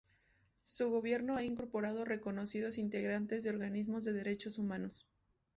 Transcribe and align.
Su 0.63 0.89
gobierno 0.89 1.35
ha 1.37 1.43
incorporado 1.43 2.05
reconocidos 2.05 2.79
integrantes 2.79 3.43
de 3.43 3.51
organismos 3.51 4.03
de 4.03 4.13
Derechos 4.13 4.57
Humanos. 4.57 5.05